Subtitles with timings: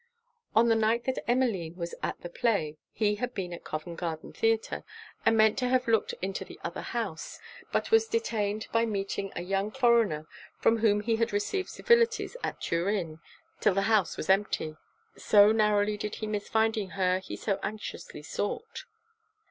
[0.55, 4.33] On the night that Emmeline was at the play, he had been at Covent garden
[4.33, 4.83] Theatre,
[5.27, 7.37] and meant to have looked into the other house;
[7.71, 10.25] but was detained by meeting a young foreigner
[10.57, 13.19] from whom he had received civilities at Turin,
[13.59, 14.75] 'till the house was empty.
[15.17, 18.85] So narrowly did he miss finding her he so anxiously sought.